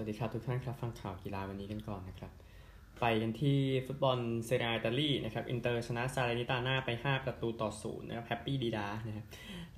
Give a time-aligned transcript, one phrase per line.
[0.00, 2.32] สวัสดีครับทุกท่านครับ ฟังข่าวกีฬาวันนี้กันก่อนนะครับ
[3.00, 9.26] ไปกันที่ฟุตบอลเซเรียอิตาลีนะครับอินเตอร์ชนะซาแลร์นิตาน่าไป 5 ประตูต่อศูนย์นะครับ happy ดี๊ด๊านะครับ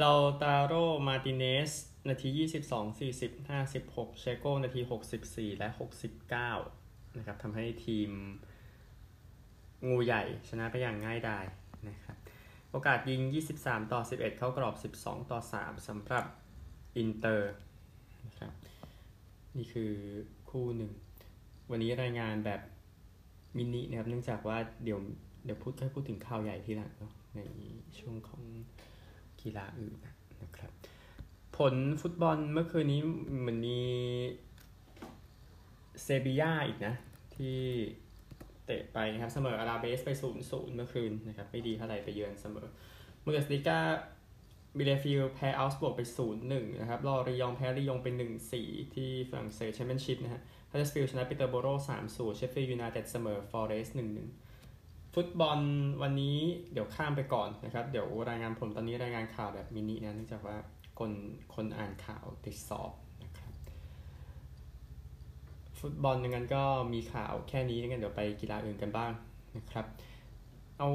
[0.01, 0.11] เลา
[0.43, 0.75] ตาโร
[1.07, 1.71] มาร์ติเนซ
[2.09, 2.29] นาที
[2.69, 4.81] 22 40 56 เชโกนาที
[5.21, 5.69] 64 และ
[6.43, 8.11] 69นะครับทำให้ทีม
[9.89, 11.45] งูใหญ่ชนะไปอย่างง่ายดาย
[11.89, 12.17] นะครับ
[12.71, 13.21] โอกาสยิง
[13.57, 16.25] 23 ต่อ 11 เข้ากรอบ 12 ต่อ 3สำหรับ
[16.97, 17.53] อินเตอร์
[18.27, 18.53] นะครับ
[19.57, 19.93] นี่คือ
[20.51, 20.93] คู่หนึ่ง
[21.71, 22.61] วันนี้รายงานแบบ
[23.57, 24.99] มินินะครับ เนื่องจากว่าเดี๋ยว
[25.45, 27.41] เดี๋ยวพูดให้พูดถึงข่าวใหญ่ที่หลังเนาะใน
[27.99, 28.43] ช่วงของ
[29.41, 29.95] กีฬาอื่น
[30.43, 30.71] นะครับ
[31.57, 33.01] ผลฟุตบอลเมื่อคืนนี้
[33.41, 33.81] เหมือนมี
[36.03, 36.95] เซบีย่าอีกนะ
[37.35, 37.59] ที่
[38.67, 40.37] เตะไปนะครับ เสมออลาเบสไปศูน
[40.69, 42.67] ย์เมื่อคืนนะครับ ไม่ดีเท่าไหร่ไปเยือนเสมอ
[43.25, 43.79] บุนเดสลีกา
[44.79, 46.01] บีเลเฟลด์แพ้เอาก์สบวร์กไป
[46.41, 48.15] 0-1 นะครับลอริยองต์แพ้ลียงไป
[48.55, 51.67] 1-4 ที่ฝรั่งเศสแชมเปี้ยนชิพนะฮะฮัดเดอร์สฟิลด์ชนะปีเตอร์โบโร
[52.03, 53.97] 3-0 เชฟฟิลด์ยูไนเต็ดเสมอฟอเรสต์
[54.55, 55.59] 1-1 ฟุตบอล
[56.03, 56.39] วันนี้
[56.73, 60.57] เดี๋ยวข้ามไปก่อนนะครับ เดี๋ยวรายงานผลตอนนี้รายงานข่าวแบบมินินะเนื่องจากว่า
[60.99, 61.11] คน
[61.55, 62.93] คนอ่านข่าวติดสอบ
[63.25, 63.53] นะครับ
[65.81, 69.11] ฟุตบอลงั้นก็มีข่าวแค่นี้งั้นเดี๋ยวไปกีฬาอื่นกันบ้าง
[69.57, 69.87] นะครับ
[70.79, 70.89] เอา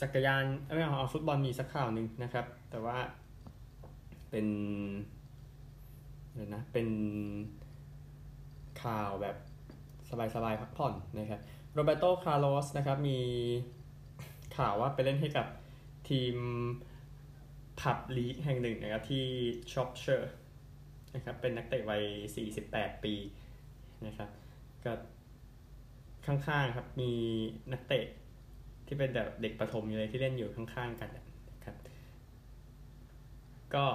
[0.00, 2.98] จักรยานไม่เอาเอาฟุตบอลมีสักข่าวหนึ่งนะครับ แต่ว่า
[4.30, 4.46] เป็น
[6.32, 6.88] เดี๋ยวนะเป็น
[8.82, 9.36] ข่าวแบบ
[10.34, 11.40] สบายๆพักผ่อนนะครับ
[11.72, 13.18] โรเบโตคาร์ลอสนะครับมี
[14.56, 15.46] ข่าวว่าไปเล่นให้กับ
[16.08, 16.36] ทีม
[17.80, 19.24] pub league แห่งหนึ่งนะครับที่
[19.72, 20.32] ชรอปเชอร์
[21.14, 22.02] นะครับเป็นนักเตะวัย
[22.54, 23.14] 48 ปี
[24.06, 24.28] นะครับ
[24.84, 24.92] ก็
[26.26, 27.10] ข้างๆครับมี
[27.72, 28.04] นักเตะ
[28.86, 31.24] ที่เป็นแบบเด็กประถมอยู่เลยที่เล่นอยู่ข้างๆกันนะ
[33.74, 33.86] ก็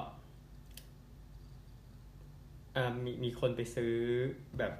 [3.03, 3.93] มีมีคนไปซื้อ
[4.57, 4.73] แบบ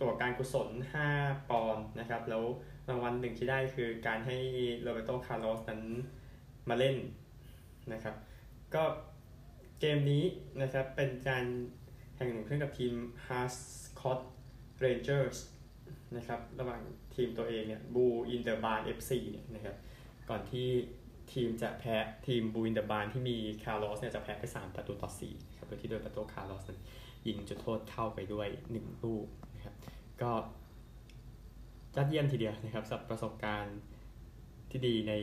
[0.00, 0.68] ตัวการกุศล
[1.08, 2.44] 5 ปอนด์นะครับ แล้ว
[2.88, 4.36] รางวัลหนึ่งที่ได้คือการให้
[4.80, 5.82] โรเบโตคาร์ลอสนั้น
[6.68, 6.96] มาเล่น
[7.92, 8.14] นะครับ
[8.74, 8.82] ก็
[9.80, 10.24] เกมนี้
[10.62, 11.44] นะครับเป็นการ
[12.14, 12.94] แข่งขันขึ้นกับทีม
[13.26, 13.54] h a s
[14.00, 14.20] c o t
[14.84, 15.38] Rangers
[16.16, 16.80] นะครับ ระหว่าง
[17.14, 19.76] ทีมตัวเองเนี่ย Bull in the Barne FC เนี่ยนะครับ
[20.28, 20.68] ก่อนที่
[21.32, 21.96] ทีมจะแพ้
[22.26, 26.80] ทีม Bull in the Barne ที่มีคาร์ลอสเนี่ยจะแพ้ไป 3 ประตูต่อ4ครับโดยที่โดยประตูคาร์ลอสนั้น
[27.26, 29.74] ยิงจุดโทษเข้าไปด้วย 1 ลูกนะครับ
[30.22, 30.30] ก็
[31.96, 33.78] ยอดเยี่ยมทีเดียวนะครับสำหรับประสบการณ์
[34.70, 35.14] ที่ดีใน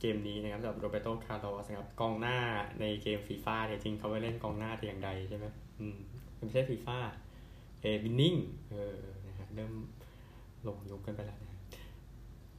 [0.00, 2.38] เกมนี้นะครับสำหรับโรเบโตคาร์ลอสนะครับกองหน้า
[2.80, 5.46] ในเกมฟีฟ่าเนี่ยจริงเขาไม่เล่นกองหน้าแต่อย่างใดใช่ไหม
[5.78, 5.98] อืม
[6.36, 6.98] ไม่ใช่ฟีฟ่า
[7.80, 8.34] เอาวินนิ่ง
[8.70, 9.72] เออนะฮะเริ่ม
[10.66, 11.60] ลงยุคกันไปแล้วนะ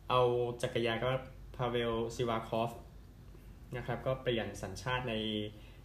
[0.10, 0.22] เอา
[0.62, 1.10] จักรยานก็
[1.58, 2.72] พาเวลซิวาคอฟ
[3.78, 5.14] นะครับก็เปลี่ยนสัญชาติใน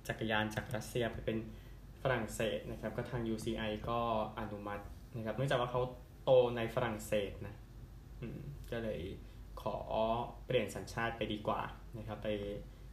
[0.09, 1.39] จักรยานจากรัสเซียไปเป็น
[2.03, 3.99] ฝรั่งเศสนะครับก็ทาง UCI ก็
[4.39, 4.85] อนุมัติ
[5.17, 5.83] นะครับเนื่องจากว่าเขา
[6.25, 7.55] โตในฝรั่งเศสนะ
[8.71, 9.01] ก็เลย
[9.63, 9.77] ขอ
[10.47, 11.61] เปลี่ยนสัญชาติไปดีกว่า
[11.99, 12.29] นะครับไป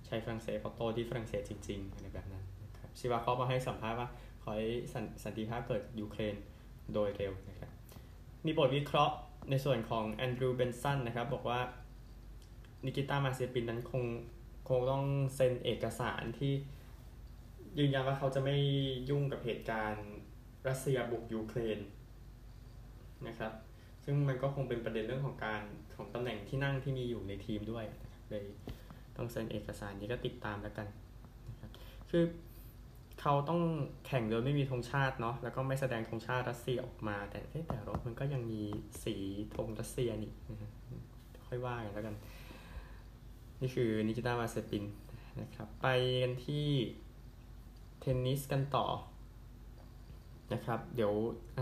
[0.06, 4.09] ใช้ฝรั่งเศสเขาะโตที่ฝรั่งเศสจริงๆอะไรแบบนั้นนะครับซิวาคอฟมาให้สัมภาษณ์ว่า
[4.44, 4.69] ขอให้
[5.23, 6.35] สันติภาพเกิดยูเครน
[6.94, 7.72] โดยเร็วนะครับ
[8.46, 9.16] มีบทวิเคราะห์
[9.50, 11.59] ในส่วนของแอนดรูว์เบนสันนะครับบอกว่า
[12.85, 14.03] นิกิต้ามาเซปินนั้นคง
[14.69, 15.03] คงต้อง
[15.35, 16.53] เซ็นเอกสารที่
[17.79, 18.56] ยืนยันว่าเขาจะไม่
[19.09, 20.07] ยุ่งกับเหตุการณ์
[20.67, 21.79] รัสเซียบุกยูเครน
[23.28, 23.53] นะครับ
[24.03, 25.62] ซึ่งมันก็คงเป็นประเด็นเรื่องของการ
[25.95, 27.85] ของตำแหน่งที่นั่งที่มีอยู่ในทีมด้วย
[28.29, 28.44] เลย
[29.17, 30.88] ต้องเซ็นเอกสารนี้ก็ติดตามแล้วกัน
[31.50, 31.72] นะครับ
[32.09, 32.23] คือ
[33.22, 33.61] เขาต้อง
[34.07, 38.63] แข่งโดยไม่มีธงชาติเนาะแล้วก็ไม่แสดงธงชาติรัสเซียออกมา แต่แต่รถมันก็ยังมี
[39.03, 39.16] สี
[39.56, 40.31] ธงรัสเซียนี่
[41.47, 42.16] ค่อยว่ากันแล้วกัน
[43.62, 44.84] นี่คือนิกิต้ามาเซปิน
[45.42, 45.88] นะครับ ไป
[46.22, 46.68] กันที่
[48.00, 48.86] เทนนิสกันต่อ
[50.53, 51.14] นะครับ เดี๋ยว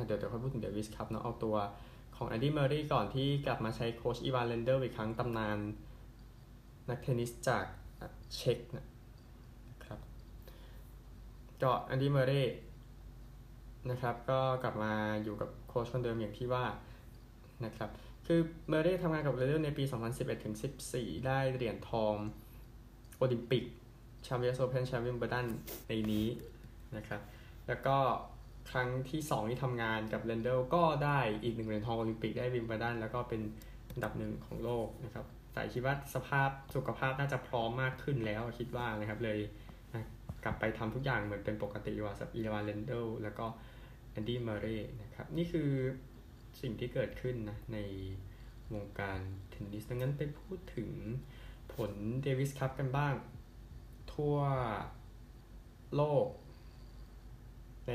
[0.05, 1.55] เดี๋ยวเดี๋ยวค่อยพูดถึงเดวิสคัพเนาะเอาตัว
[2.15, 5.57] ของแอนดี้เมอร์เรย์ก่อนที่กลับมาใช้โค้ชอีวานเลนเดิลอีกครั้งตำนาน
[6.89, 7.65] นักเทนนิสจาก
[8.35, 8.85] เช็กนะ
[9.83, 9.99] ครับ
[11.61, 12.43] ก็แอนดี้เมอร์เรย์
[13.89, 16.65] นะครับ ก็กลับมาอยู่กับโค้ชคนเดิมอย่างที่ว่า
[17.65, 17.89] นะครับ
[18.27, 19.83] คือเมอร์เรย์ทำงานกับเลนเดิลในปี
[20.13, 20.55] 2011ถึง
[20.89, 22.15] 14 ได้เหรียญทอง
[23.17, 23.63] โอลิมปิก
[24.23, 25.47] แชมเปี้ยนโอเพนแชมเปี้ยนวิมเบิลดัน
[25.87, 26.27] ในนี้
[26.97, 27.21] นะครับ
[27.67, 27.97] แล้วก็
[28.71, 33.41] ครั้งที่ 2 ที่ทำงานกับเลนเดิลก็ได้อีกหนึ่งเหรียญทองโอลิมปิกได้วิมเบิลดันแล้วก็เป็น
[33.89, 39.39] อันดับหนึ่งของโลกนะครับ แต่คิดว่าสภาพสุขภาพน่าจะพร้อมมากขึ้นแล้วคิดว่านะครับเลย
[40.43, 43.45] กลับไปทำทุกอย่างเหมือนเป็นปกติว่าสับอีวานเลนเดิลแล้วก็
[44.11, 45.69] แอนดี้เมอร์เรย์นะครับ นี่คือ
[46.61, 47.77] สิ่งที่เกิดขึ้นนะใน
[48.73, 49.19] วงการ
[49.49, 50.89] เทนนิสดังนั้นไปพูดถึง
[51.73, 53.13] ผลเดวิสคัพกันบ้าง
[54.13, 54.37] ทั่ว
[55.95, 56.27] โลก
[57.87, 57.91] ใน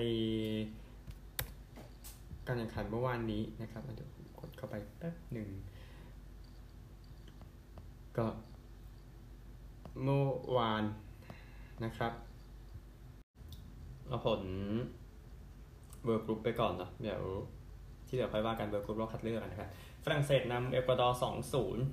[2.47, 4.11] การแข่งขันเมื่อวานนี้นะครับเดี๋ยว
[4.41, 5.49] กดเข้าไปแป๊บหนึ่ง
[8.17, 8.26] ก็
[10.03, 10.26] เมื่อ
[10.56, 10.85] วาน
[11.85, 12.12] นะครับ
[14.09, 14.43] เอาผล
[16.02, 17.23] World Group ไปก่อนเนาะเดี๋ยว
[18.12, 19.69] ที่เหลือค่อยว่ากัน World Group รอบคัดเลือกนะครับ
[20.05, 21.19] ฝรั่งเศสนำเอกวาดอร์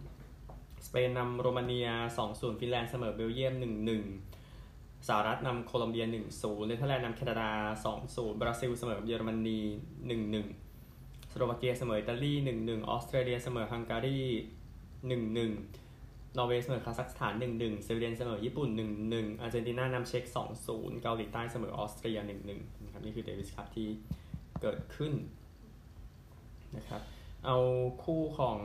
[0.05, 1.87] 2-0สเปนนำโรมาเนีย
[2.23, 3.53] 2-0ฟินแลนด์เสมอเบลเยียม
[4.31, 7.49] 1-1สหรัฐนำโคลอมเบีย 1-0เนเธอร์แลนด์นำแคนาดา
[7.95, 9.59] 2-0 บราซิลเสมอเยอรมนี
[10.45, 14.19] 1-1 สโลวาเกียเสมออิตาลี 1-1 ออสเตรเลียเสมอฮังการี
[15.07, 18.69] 1-1 นอร์เวย์เสมอคาซัคสถาน 1-1 สวีเดนเสมอญี่ปุ่น
[19.05, 20.23] 1-1 อาร์เจนตินานำเช็ก
[20.63, 22.17] 2-0 เกาหลีใต้เสมอออสเตรีย
[22.51, 23.89] 1-1 นะครับนี่คือเดวิสคัพที่
[24.61, 25.13] เกิดขึ้น
[26.77, 27.01] นะครับ
[27.45, 27.57] เอา
[28.03, 28.59] คู่ของ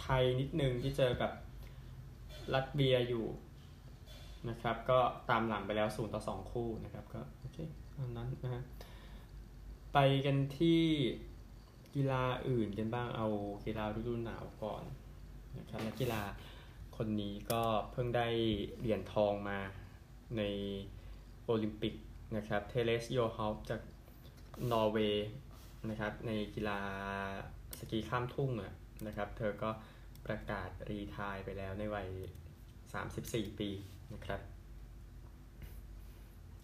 [0.00, 1.32] ไทยนิดนึงที่เจอกับ
[2.54, 3.26] ลัตเวียอยู่
[4.48, 4.98] นะครับ ก็
[5.30, 7.58] ตามหลังไปแล้ว0ต่อ 2 คู่นะครับก็โอเค
[7.96, 8.62] อันนั้นนะฮะ
[9.94, 10.80] ไปกันที่
[11.94, 13.26] กีฬาอื่นกันบ้างเอา
[13.64, 14.82] กีฬาฤดูหนาวก่อน
[15.58, 16.22] นะครับนักกีฬา
[16.96, 18.28] คนนี้ก็เพิ่งได้
[18.80, 19.58] เหรียญทองมา
[20.36, 20.42] ใน
[21.44, 21.94] โอลิมปิก
[22.36, 23.80] นะครับเทเลสโยฮอฟจาก
[24.72, 25.28] นอร์เวย์
[25.88, 26.80] นะครับในกีฬา
[27.78, 28.50] สกีข้ามทุ่ง
[29.06, 29.70] นะครับ เธอก็
[30.26, 32.08] ประกาศรีทายไปแล้วในวัย
[32.82, 33.70] 34 ปี
[34.14, 34.40] นะครับ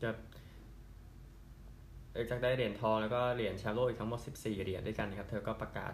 [0.02, 0.10] จะ
[2.30, 5.92] จากได้เหรียญทองแล้วก็เหรียญแชมป์โลกอีกทั้งหมด 14 เหรียญด้วยกันนะครับ เธอก็ประกาศ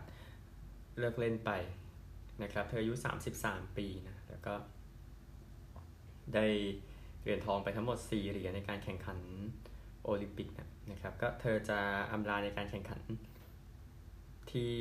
[0.99, 1.51] เลิกเล่นไป
[2.43, 2.95] นะครับ เธออายุ
[3.37, 4.55] 33 ปีนะ แล้วก็
[6.35, 6.47] ได้
[7.23, 9.19] เหรียญทองไปทั้งหมด 4 เหรียญในการแข่งขัน
[10.05, 11.79] โอลิมปิกนะนะครับก็เธอจะ
[12.13, 13.01] อำลาในการแข่งขัน
[14.53, 14.75] ที่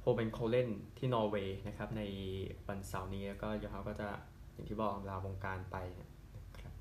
[0.00, 0.68] โฮเบนโคเลน
[0.98, 2.02] ที่นอร์เวย์นะครับใน
[2.68, 4.08] วันเสาร์นี้แล้วก็ยอฮาก็จะ
[4.52, 6.08] อย่างที่บอกลาวงการไปนะ
[6.62, 6.74] ครับ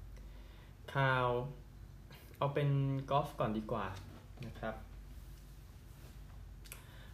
[0.93, 1.27] ข่าว
[2.37, 2.69] เอาเป็น
[3.09, 3.85] กอล์ฟก่อนดีกว่า
[4.47, 4.75] นะครับ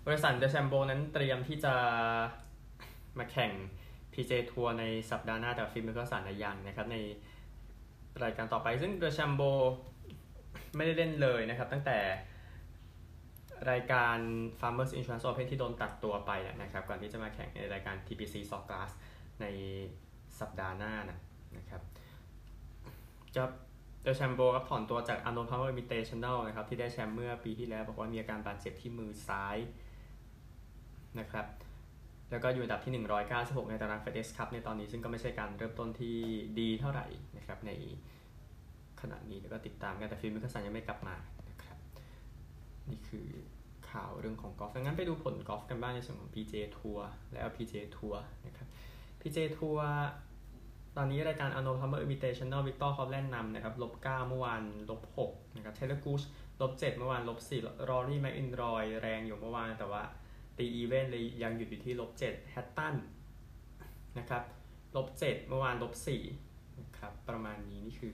[0.05, 1.73] บริษัทเดชมโบนั้นเตรียมที่จะ
[3.17, 3.51] มาแข่ง
[4.13, 6.97] PJ ทัวร์ในสัปดาห์หน้าแต่ฟิล์มก็สารยังนะครับใน
[8.23, 9.41] รายการต่อไปซึ่งเดชมโบ
[10.75, 11.99] ไม่ได้เล่นเลยนะครับ ตั้งแต่
[13.71, 14.17] รายการ
[14.59, 16.31] Farmers Insurance Open ที่โดนตัดตัวไป
[16.61, 18.91] นะครับ ก่อนที่จะมาแข่งในรายการ TPC s o c c l a s s
[19.41, 19.45] ใน
[20.39, 21.19] สัปดาห์หน้านะ
[21.57, 21.81] นะครับ
[23.35, 23.43] จะ
[24.03, 29.57] เดอะแชมโบครับถอนตัวจาก Arnold Palmer Invitational นะครับที่ได้แชมป์เมื่อปีที่แล้ว บอกว่ามีอาการบาดเจ็บที่มือซ้าย
[31.19, 31.45] นะครับ
[32.31, 36.17] แล้วก็อยู่อันดับที่ 196 ในตาราง FedEx Cup ในตอนนี้ซึ่งก็ไม่ใช่การเริ่มต้นที่
[36.59, 37.07] ดีเท่าไหร่
[37.37, 37.71] นะครับใน
[39.11, 41.15] ขณะนี้แล้วก็ติดตามกันแต่ฟิลมิคเคลสันยังไม่กลับมา
[41.49, 41.77] นะครับ
[42.89, 43.27] นี่คือ
[43.89, 48.67] ข่าวเรื่องของกอล์ฟงั้นไปดูผลกอล์ฟกันบ้างในส่วนของ PGA ทัวร์และ LPG ทัวร์นะครับ
[49.21, 49.89] PJ ทัวร์
[50.97, 56.25] ตอนนี้รายการ Arnold Palmer Invitational Viktor Hovland นำนะครับลบ9เมื่อวานลบ6นะครับ Taylor Gooch
[56.61, 60.03] ลบ7เมื่อวานลบ4 Rory McIlroy แรงอยู่เมื่อวานแต่ว่า
[60.57, 62.95] ตี even เลยยังหยุดอยู่ที่ลบ7 Hatton
[64.19, 64.43] นะครับ
[64.95, 65.93] ลบ7เมื่อวานลบ
[66.37, 68.13] 4นะครับประมาณนี้นี่คือ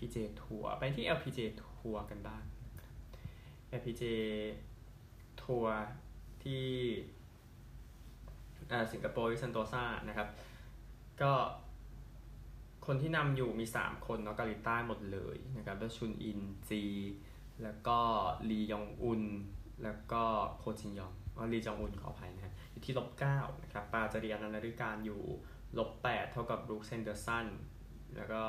[0.00, 2.42] PJ ทัวร์ไปที่ LPG ทัวร์กันบ้าง
[3.78, 4.02] LPG
[5.42, 5.74] ทัวร์
[6.44, 6.66] ที่
[8.92, 10.28] สิงคโปร์ที่เซนโตซานะครับ
[11.22, 11.32] ก็
[12.86, 16.84] คนที่นำอยู่มี 3 คนเนาะเกาหลีใต้หมดเลยนะครับแล้วชุนอินจี
[17.62, 17.98] แล้วก็
[18.50, 19.22] ลีจองอุน
[19.84, 20.22] แล้วก็
[20.58, 21.12] โคจินยอง
[21.52, 25.22] ลีจองอุนขออภัยนะฮะอยู่ที่ลบ9นะครับปาจรีย์อนันต์นฤการอยู่
[25.78, 27.46] ลบ8เท่ากับบรูคเฮนเดอร์สัน
[28.16, 28.44] แล้วก็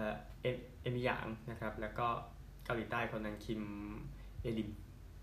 [0.00, 0.16] เอ่อ
[0.82, 2.06] เอมี่หยางนะครับแล้วก็
[2.64, 4.70] เกาหลีใต้คนนั้นคิมอาลิม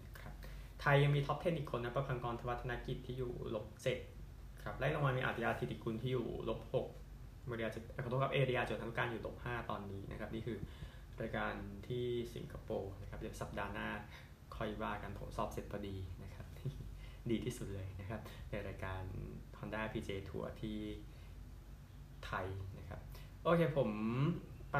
[0.05, 0.33] นะครับ
[0.81, 3.65] ไทยยังมีท็อป 10 อีกคนนะปภังกรธวัชธนกิจที่อยู่ลบ
[4.13, 6.59] 7ครับไล่ลงมามีอาฒยาฐิติกุลที่อยู่ลบ
[7.03, 10.57] 6โมรียาจุขอโทษครับเอรียาจุฑานุกาลอยู่ลบ5ตอนนี้นะครับนี่คือ
[11.21, 11.53] รายการ
[11.87, 12.05] ที่
[12.35, 13.89] สิงคโปร์นะครับเดี๋ยวสัปดาห์หน้า
[14.55, 16.45] ค่อยว่ากันผมสอบเสร็จพอดีนะครับ
[17.31, 19.01] ดีที่สุดเลยนะครับ ในรายการ
[19.59, 20.79] Honda PJ ทัวร์ที่
[22.25, 22.99] ไทยนะครับ
[23.43, 23.89] โอเคผม
[24.71, 24.77] ไป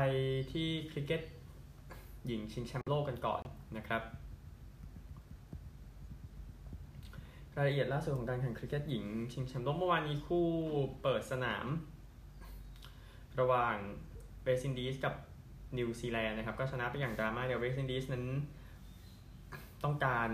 [0.51, 1.21] ที่คริกเก็ต
[2.25, 3.41] หญิงชิงแชมป์โลกกันก่อน
[3.77, 4.01] นะครับ
[7.55, 10.47] รายละเอียดล่าสุดของการแข่งคริกเก็ตหญิงชิงแชมป์โลกเมื่อวานนี้คู่
[11.01, 11.65] เปิดสนาม
[13.39, 13.75] ระหว่าง
[14.43, 15.13] เวสต์อินดีสกับ
[15.77, 18.25] นิวซีแลนด์นะครับ ก็ชนะไปอย่างดราม่าทีเดียวเวสต์อินดีสนั้น
[19.83, 20.29] ต้องการ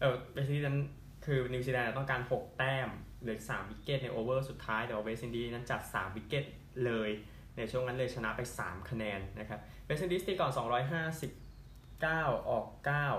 [0.00, 0.80] เออเวสต์อินดีสนั้น
[1.26, 2.88] คือนิวซีแลนด์ต้องการ 6 แต้ม
[3.20, 6.44] เหลือ3วิกเก็ตในโอเวอร์สุดท้ายแต่ว่าเวสต์อินดีสนั้นจัด 3 วิกเก็ต
[6.86, 7.10] เลย
[7.56, 12.66] ในช่วงนั้นเลยชนะไป 3 คะแนนนะครับเวสต์อินดีสตีก่อน 259 ออก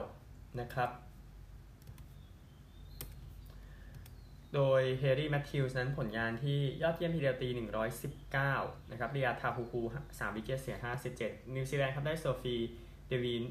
[0.03, 0.89] 9 นะครับ
[4.53, 7.49] โดยเฮย์ลีย์แมทธิวส์นั้นผลงานที่ยอดเยี่ยมทีเดียวตี
[8.19, 10.77] 119 นะครับลีอาทาฮูฮู3วิกเกตเสีย
[11.15, 12.55] 57 นิวซีแลนด์ครับได้โซฟี
[13.07, 13.43] เดวีน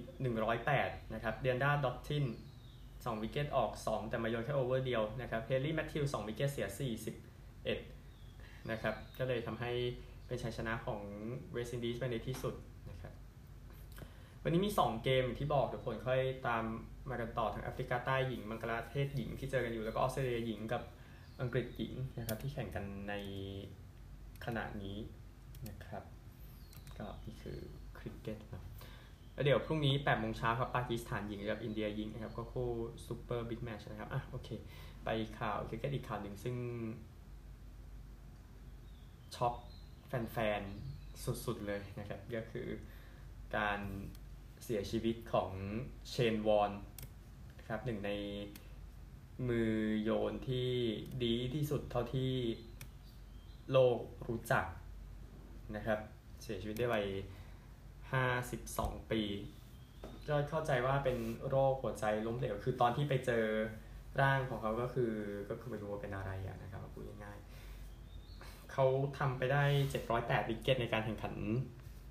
[0.53, 2.25] 108 นะครับเดียนดราดอตทิน
[2.75, 6.67] 2 wicket ออก 2 แต่มาโยนแค่ over เดียวนะครับเฮลี่แมทธิว2 wicket เสีย
[7.49, 9.73] 41 นะครับก็เลยทำให้
[10.27, 11.01] เป็นชัยชนะของ
[11.53, 12.55] เวสต์อินดีสไปในที่สุด
[12.91, 13.13] นะครับ
[14.43, 16.65] วันนี้มี 2 เกมที่บอกเดี๋ยวผลค่อยตาม
[17.09, 20.83] มากันต่อทางแอฟริกาใต้หญิงบังกลาเทศหญิงที่เจอกันอยู่แล้วก็ออสเตรเลียหญิงกับ
[21.41, 23.15] อังกฤษหญิงนะครับที่แข่งกันใน
[24.45, 24.99] ขณะนี้
[25.69, 26.03] นะครับ
[26.99, 27.59] ก็นี่คือ
[27.99, 28.65] คริกเก็ตนะ
[29.35, 32.69] แล้วเดี๋ยวพรุ่งนี้8โมงเช้าครับปากีสถานหญิงกับอินเดียหญิงนะครับก็คู่
[33.07, 34.49] super big match นะครับอะโอเค
[35.05, 36.57] ไปข่าวคริกเก็ตอีกข่าวหนึ่งซึ่ง
[39.37, 39.55] ช็อก
[40.07, 42.69] แฟนๆ สุดๆ เลยนะครับ ก็คือ
[43.57, 43.81] การ
[44.65, 45.51] เสียชีวิตของ
[46.11, 46.73] เชนวอร์น
[47.59, 48.13] นะครับหนึ่งใน
[49.49, 50.71] มือโยนที่
[51.25, 52.33] ดีที่สุดเท่าที่
[53.73, 54.65] โลกรู้จัก
[55.77, 55.99] นะครับ
[56.43, 57.07] เสียชีวิตได้วัย
[58.29, 59.23] 52 ปี
[60.29, 61.19] ก็เข้าใจว่าเป็น
[61.49, 63.45] โรคหัวใจล้มเหลว คือตอนที่ไปเจอ
[64.21, 65.13] ร่างของเขาก็คือ
[65.51, 66.31] ก็คือไม่รู้ว่าเป็นอะไร
[66.63, 68.87] นะครับพูดง่ายๆ เขา
[69.19, 69.65] ทำไปได้
[70.07, 71.35] 708 วิกเก็ตในการแข่งขัน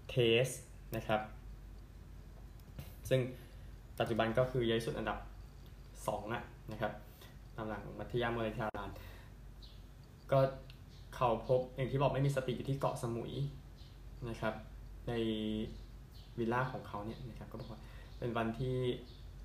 [0.10, 0.16] เท
[0.46, 0.48] ส
[0.96, 1.22] นะครับ
[3.10, 3.20] ซึ่ง
[4.00, 5.20] ปัจจุบันก็คือยัยสุดอันดับ
[5.76, 6.92] 2อะนะครับ
[7.56, 8.90] ตามหลังมัธยามเลทาราน
[10.32, 10.40] ก็
[11.16, 13.34] เขาพบอย่างที่บอกไม่มีสติอยู่ที่เกาะสมุย
[14.30, 14.54] นะครับ
[15.08, 15.14] ใน
[16.38, 17.82] วิลล่าของเขาเนี่ยนะครับก็บอกว่า
[18.20, 18.76] เป็นวันที่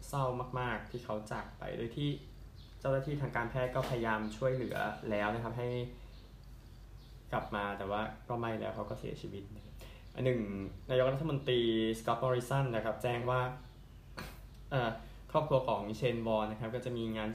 [0.08, 0.24] เศร้า
[0.60, 2.08] มาก ๆ ที่เขาจากไปโดยที่
[2.80, 4.76] เจ้าหน้าที่ทางการแพทย์ก็พยายามช่วยเหลือ
[5.10, 5.68] แล้วนะครับให้
[7.32, 9.42] กลับมาแต่ว่าก็ไม่แล้วเขาก็เสียชีวิต
[10.14, 10.40] อันหนึ่ง
[10.90, 11.60] นายกรัฐมนตรี
[12.00, 13.40] สกอตต์มอริสันนะครับแจ้งว่า
[15.32, 17.30] ครอบครัวของเชนวอร์นนะครับก็จะมีงาน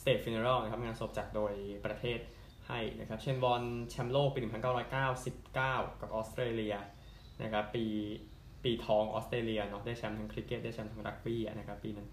[0.00, 1.52] State Funeral นะครับงานศพจัดโดย
[1.84, 2.18] ประเทศ
[2.68, 5.54] ให้นะครับเชนวอร์นแชมป์โลกปี 1999
[6.00, 6.74] กับออสเตรเลีย
[7.42, 7.84] นะครับปี
[8.64, 12.08] ปีทองออสเตรเลียเนาะได้แชมป์ทั้งคริกเก็ตได้แชมป์ทั้งรักบี้นะครับปีนั้น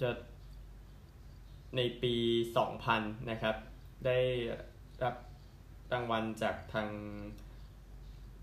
[0.00, 0.10] จะ
[1.76, 2.14] ในปี
[2.72, 3.56] 2000 นะครับ
[4.06, 4.18] ได้
[5.04, 5.14] รับ
[5.92, 6.88] รางวัลจากทาง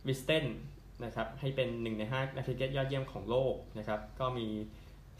[0.07, 0.45] วิสเดน
[1.03, 4.47] นะครับให้เป็นหนึ่งในห้านักคริกเก็ตยอดเยี่ยมของโลกนะครับก็มี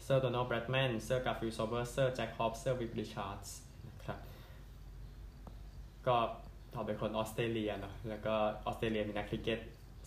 [0.04, 4.18] เซอร์โดนัลด์แบรดแมนเซอร์การ์ฟิลด์โซเบอร์สเซอร์แจ็คฮอบส์เซอร์วิฟริชาร์ดส์นะครับ
[6.06, 6.16] ก็
[6.74, 8.34] วอร์นเป็นคนออสเตรเลียเนาะแล้วก็
[8.66, 9.60] ออสเตรเลียมีนักคริกเก็ต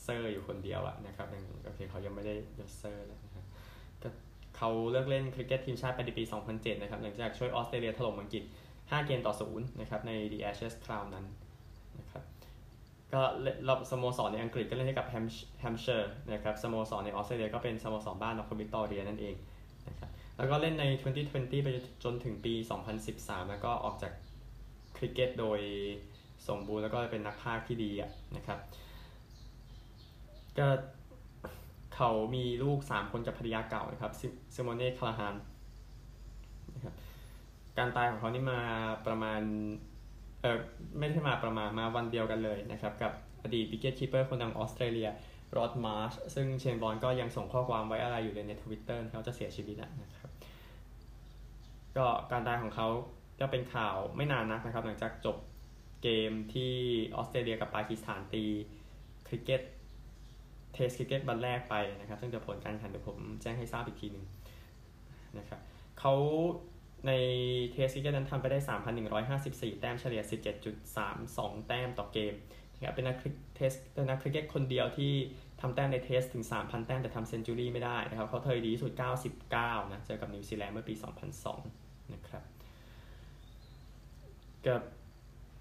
[0.04, 3.46] เซอร์อยู่คนเดียวอะนะครับยังโอเคเขายังไม่ได้ยศเซอร์แล้วนะครับ
[4.02, 4.10] ก็
[4.58, 8.44] เขาเลิกเล่นคริกเก็ตทีมชาติไปในปี 2007 นะครับหลังจากช่วยออสเตรเลียถล่มอังกฤษ
[8.76, 11.26] 5 เกมต่อ 0 นะครับใน The Ashes คราวนั้น
[13.14, 19.36] ก็ระดับสโมสรในอังกฤษก็เล่นให้กับแฮมป์เชียร์นะครับสโมสรในออสเตรเลียก็เป็นสโมสรบ้านนอร์ทวิกตอเรียนั่นเอง
[19.88, 20.86] นะครับแล้วก็เล่นใน
[21.26, 21.70] 2020 ไป
[22.04, 22.54] จนถึงปี
[23.02, 24.12] 2013 แล้วก็ออกจาก
[24.98, 25.60] คริกเก็ตโดย
[26.48, 27.92] สมบูรณ์แล้วก็เป็นนักพากย์ที่ดี
[28.36, 28.60] นะครับ
[30.58, 30.68] ก็
[31.96, 34.12] เขามีลูก 3 คนกับภรรยาเก่านะครับ
[34.56, 35.36] ซิโมเน่คัลลาฮาน
[36.76, 36.94] นะครับ
[37.78, 38.60] การตายของเขานี่มา
[39.08, 39.42] ประมาณ
[40.98, 43.12] ไม่ได้มาประมาณมาวันเดียวกันเลยนะครับ กับ
[43.44, 45.10] อดีต wicket keeper คนดังออสเตรเลีย
[45.58, 50.30] รอดมาร์ชซึ่งเชนวอร์นก็ยังส่งข้อความไว้อาลัยอยู่ในทวิตเตอร์เขาจะเสียชีวิตนะครับ
[51.98, 52.88] ก็การตายของเขา
[53.40, 55.38] ก็เป็นข่าวไม่นานนักนะครับ หลังจากจบ
[56.04, 56.74] เกมที่
[57.16, 58.44] ออสเตรเลียกับปากีสถานตี
[59.28, 59.62] คริกเก็ต
[60.74, 64.26] Test cricket วันแรกไปนะครับ ซึ่งจะผลการแข่งเดี๋ยวผมแจ้งให้ทราบอีกทีหนึ่ง
[65.38, 65.60] นะครับ
[66.00, 66.14] เขา
[67.06, 67.12] ใน
[67.72, 68.60] Test cricket นั้นทำไปได้
[69.20, 70.22] 3,154 แต้มเฉลี่ย
[70.96, 72.34] 17.32 แต้มต่อเกม
[72.78, 73.18] นะครับเป็นนัก
[73.56, 75.12] Test เป็นนักคริกเก็ตคนเดียวที่
[75.62, 78.92] ทำแต้มใน Test ถึง 3,000 แต้มแต่ทำ century ไม่ได้นะครับเขาเคยดีสุด
[79.42, 80.94] 99 นะเจอกับนิวซีแลนด์เมื่อปี
[81.54, 82.44] 2002 นะครับ
[84.68, 84.82] กับ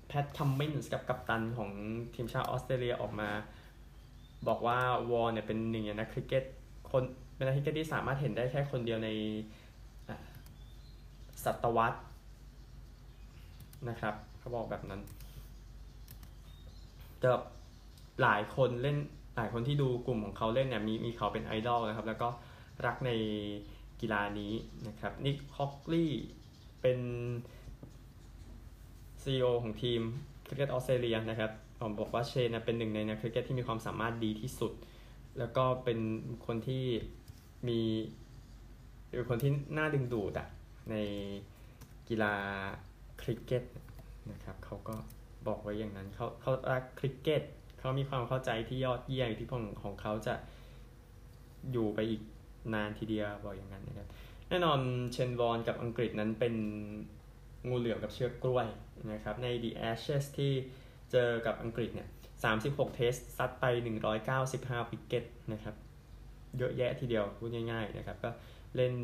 [0.09, 1.71] แพทคัมมินส์กับกัปตันของ
[2.15, 3.31] ทีมชาติออสเตรเลียออกมา
[4.49, 4.79] บอกว่า
[5.11, 6.45] วอลเนี่ยเป็นหนึ่งในนักคริกเก็ต
[6.91, 7.03] คน
[7.37, 9.11] เป็นนักคริกเก็ตที่สามารถเห็นได้แค่คนเดียวใน
[11.47, 11.99] ศตวรรษ
[13.89, 15.01] นะครับเขาบอกแบบนั้น
[17.23, 17.33] ก็
[18.23, 18.97] หลายคนเล่น
[19.37, 22.29] หลายคนที่ดูกลุ่มของเขาเล่นเนี่ยมีมีเขาเป็นไอดอลนะครับ แล้วก็
[22.87, 23.11] รักใน
[24.01, 24.53] กีฬานี้
[24.89, 26.13] นะครับนิกฮอกลี่
[26.81, 26.99] เป็น
[29.23, 30.01] CEO ของทีม
[30.47, 31.51] คริกเก็ตออสเตรเลียนะครับ
[31.81, 34.73] ผมบอกว่าเชนเป็นหนึ่งในนักคริกเก็ตที่มีความสามารถดีที่สุด
[35.39, 35.99] แล้วก็เป็น
[36.47, 36.85] คนที่
[37.69, 37.81] มี
[39.15, 40.47] เป็นคนที่น่าดึงดูดอะ
[40.91, 40.97] ใน
[42.09, 42.35] กีฬา
[43.23, 43.65] คริกเก็ต
[44.33, 44.97] นะครับเขาก็
[45.47, 47.43] บอกไว้อย่างนั้นเขาเขารักคริกเก็ต
[47.79, 50.35] เขามีความเข้าใจที่ยอดเยี่ยมอิทธิพลของเขาจะ
[51.73, 52.23] อยู่ไปอีก
[52.75, 54.09] นานทีเดียวบอกอย่างนั้นนะครับ
[54.49, 54.81] แน่นอน
[55.13, 56.55] เชนวอร์นกับอังกฤษนั้นเป็น
[57.69, 58.67] งูเหลือมกับเชือกกล้วย
[59.13, 60.53] นะครับใน The Ashes ที่
[61.13, 62.09] เจอกับอังกฤษเนี่ย
[62.53, 63.65] 36 Test ซัดไป
[64.29, 65.75] 195 wicket นะครับ
[66.59, 68.31] เยอะแยะทีเดียวพูดง่ายๆนะครับ ก็
[68.77, 68.95] เล่น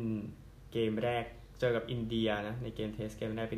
[0.71, 1.25] เกมแรก
[1.59, 3.55] เจอกับอินเดียนะในเกม Test เกมแรกปี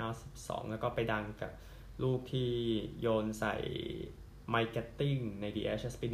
[0.00, 1.52] 1992 แล้วก็ไปดังกับ
[2.02, 2.50] ลูกที่
[3.00, 3.54] โยนใส่
[4.50, 6.06] ไมค์แกตติ้งใน The Ashes ปี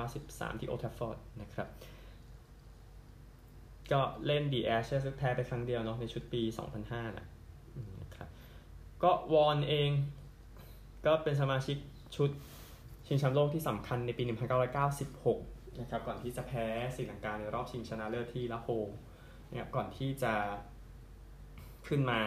[0.00, 1.68] 1993 ที่โอลด์แทรฟฟอร์ดนะครับ
[3.92, 6.42] ก็เล่น The Ashes แพ้ไปครั้งเดียวเนาะในชุดปี
[6.80, 7.26] 2005นะ
[8.02, 8.28] นะครับ
[9.02, 9.90] ก็วอนเอง
[11.06, 11.76] ก็เป็นสมาชิก
[12.16, 12.30] ชุด
[13.06, 14.22] ชิงแชมป์โลกที่สำคัญในปี
[15.00, 18.68] 1996 นะครับก่อนที่จะแพ้ศรีลังกาในรอบชิงชนะเลิศที่ละโฮ
[19.50, 20.32] นะครับก่อนที่จะ
[21.88, 22.18] ขึ้นมา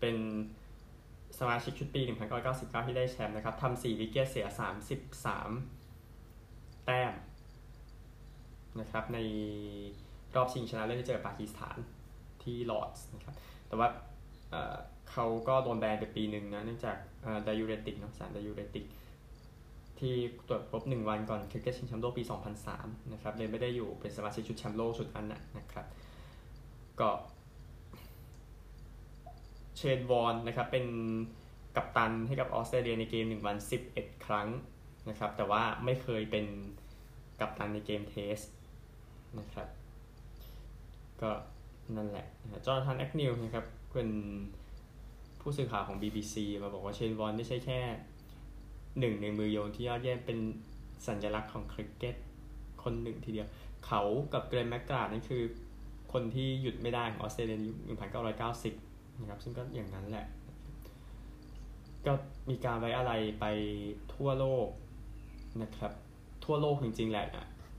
[0.00, 0.16] เป็น
[1.38, 2.00] สมาชิกชุดปี
[2.44, 4.46] 1999 ที่ได้แชมป์นะครับทำ4วิกเกตเสีย
[6.06, 7.12] 33 แต้ม
[8.80, 9.18] นะครับใน
[10.36, 11.76] รอบชิงชนะเลิศที่เจอปากีสถาน
[12.42, 13.34] ที่ลอร์ดส์นะครับ
[13.68, 13.88] แต่ว่า
[15.10, 16.96] เขาก็โดนแบนไปปีหนึ่งนะเนื่องจาก
[17.44, 18.84] diuretic นะสาร diuretic
[19.98, 20.14] ที่
[20.48, 22.22] ตรวจพบ 1 วันก่อนคริกเก็ตชิงแชมป์โลกปี
[22.68, 25.26] 2003 นะครับเลยไม่ได้อยู่เป็นสมาชิกชุดแชมป์โลกชุดนั้น
[25.58, 25.86] นะครับ
[27.00, 27.10] ก็
[29.76, 30.86] เชนวอร์นนะครับเป็น
[31.76, 33.56] กัปตันให้กับออสเตรเลียในเกม 1 วัน
[33.90, 34.48] 11 ครั้ง
[35.08, 36.46] นะครับแต่ว่าไม่เคยเป็น
[37.40, 38.38] กัปตันในเกม Test
[39.38, 39.68] นะครับ
[41.22, 41.30] ก็
[41.96, 42.26] นั่นแหละ
[42.66, 44.10] โจนาธานแอกนิวนะครับเป็น
[45.40, 47.80] ผู้สื่อข่าวของ BBC มาบอกว่าเชนวอร์นไม่ใช่แค่
[48.98, 50.38] หนึ่งในมือโยนที่ยอดเยี่ยมเป็น
[51.06, 52.16] สัญลักษณ์ของคริกเก็ต
[52.82, 53.48] คนหนึ่งทีเดียว
[53.86, 54.02] เขา
[54.32, 55.42] กับเกล็นแมคกราธนั่นคือ
[56.12, 57.58] คนที่หยุดไม่ได้ของออสเตรเลีย
[58.38, 60.26] 1990 นะครับ ซึ่งก็อย่างนั้นแหละ
[62.06, 62.12] ก็
[62.50, 63.44] มีการไว้อาลัยไป
[64.14, 64.68] ทั่วโลก
[65.62, 65.92] นะครับ
[66.44, 67.26] ทั่วโลกจริงๆแหละ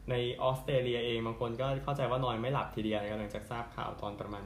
[0.10, 4.46] ในออสเตรเลียเองบางคนก็เข้าใจว่านอนไม่หลับทีเดียวหลังจากทราบข่าวตอนประมาณ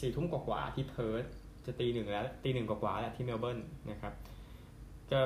[0.00, 1.24] สี่ทุ่มกว่าๆที่เพิร์ธ
[1.66, 3.58] จะตีหนึ่งแล้วตีหนึ่งกว่าๆแล้วที่เมลเบิร์น
[3.90, 4.14] นะครับ
[5.10, 5.20] ก็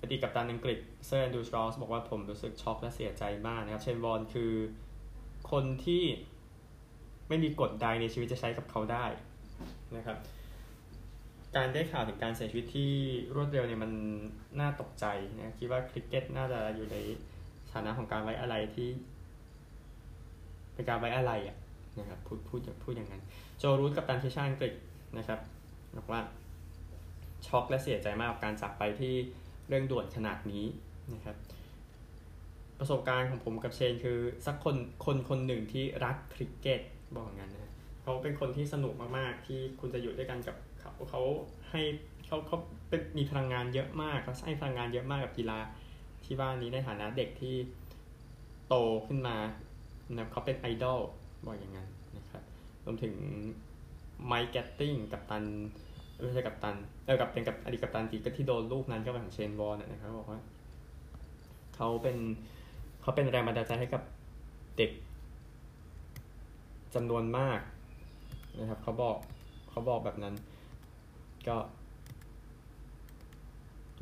[0.00, 4.52] อดีตกัปตันอังกฤษเซอร์แอนดรูว์สเตราส์บอกว่าผมรู้สึกช็อกและเสียใจมากนะครับ เชนวอร์นคือ
[5.54, 6.02] คนที่
[7.28, 9.04] ไม่มีกฎใดในชีวิตจะใช้กับเขาได้
[9.96, 10.18] นะครับ
[11.56, 12.92] การได้ข่าวถึงการเสียชีวิตที่
[13.34, 13.92] รวดเร็วเนี่ยมัน
[14.60, 15.04] น่าตกใจ
[15.36, 16.96] นะคิดว่าคริกเก็ตน่าจะอยู่ใน
[17.72, 18.88] ฐานะของการไว้อะไรที่
[20.74, 21.56] เป็นการไว้อะไรอะ
[21.98, 23.22] นะครับพูดพูดพูดอย่างนั้น
[23.58, 24.72] โจรูทกับตันทีชาอังกฤษ
[25.18, 25.40] นะครับ
[25.96, 26.20] บอกว่า
[27.46, 29.14] ช็อกและเสียใจมากกับการจากไปที่
[29.68, 30.64] เรื่องด่วนขนาดนี้
[31.14, 31.36] นะครับ
[32.78, 36.80] ประสบการณ์ของผมกับเชนคือสักคนคนคนหนึ่งที่รักคริกเก็ต
[37.16, 41.22] บอกงั้นนะเขาเป็นคนที่สนุกมากๆ ที่คุณจะอยู่ด้วยกันกับเขาเขา
[41.70, 41.82] ให้
[42.26, 42.58] เขาเขา
[42.88, 45.58] เป็นมีพลังงานเยอะมากเขาให้พลังงานเยอะมากกับกีฬา
[46.24, 47.54] ที่บ้านนี้ในฐานะเด็กที่
[48.68, 48.74] โต
[49.06, 49.36] ขึ้นมา
[50.16, 51.00] นะเขาเป็นไอดอล
[51.46, 52.42] บอกอย่างนั้นนะครับ
[52.84, 53.14] รวมถึง
[54.26, 55.44] ไมค์แกตติ้งกัปตัน
[56.20, 60.40] ไม่ใช่กัปตันเออกับเป็นกับอดีตกัปตันทีก็ที่โดนลูกนั้นก็เป็นของเชนวอร์นนะครับบอกว่า
[61.76, 62.16] เขาเป็น
[63.04, 64.02] เขาเป็นแรงบันดาลใจให้กับ
[64.76, 64.90] เด็ก
[66.94, 67.60] จำนวนมาก
[68.60, 69.16] นะครับเขาบอก
[69.70, 70.34] เขาบอกแบบนั้น
[71.48, 71.56] ก็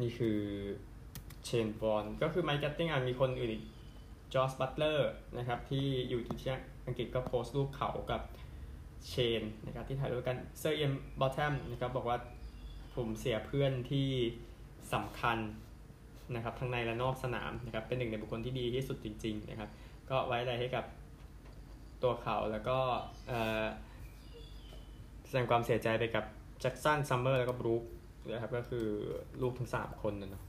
[0.01, 0.39] นี่คือ
[1.45, 3.65] เชนวอร์นก็คือไมค์แกตติ้งอะมีคนอื่นอีก
[4.35, 6.51] จอร์สบัตเลอร์นะครับที่อยู่ที่
[6.87, 8.23] อังกฤษก็โพสต์รูปเขากับ
[9.09, 12.19] เชนนะครับที่ถ่ายรูปกันเซอร์เอียนบอแธมนะครับบอกว่า
[12.95, 14.09] ผมเสียเพื่อนที่
[14.93, 15.39] สำคัญ
[16.37, 19.71] นะครับทั้งในและนอกสนามนะครับเป็นหนึ่งในบุคคลที่ดีที่สุดจริง ๆ นะครับ
[20.11, 20.85] ก็ไว้อาลัยให้กับ
[22.03, 22.79] ตัวเขาแล้วก็
[25.27, 26.25] แสดงความเสียใจไปกับ
[26.61, 27.83] แจ็คสันซัมเมอร์แล้วก็บรูค
[28.31, 28.87] นะครับก็คือ
[29.43, 30.45] ลูกทั้งสามคนนะเนาะ